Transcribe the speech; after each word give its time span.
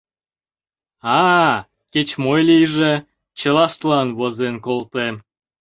А-а, 1.19 1.53
кеч-мо 1.93 2.33
лийже, 2.47 2.93
чылаштлан 3.39 4.07
возен 4.17 4.55
колтем. 4.65 5.15